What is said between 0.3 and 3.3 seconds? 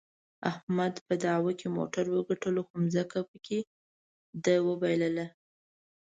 احمد په دعوا کې موټر وګټلو، خو ځمکه یې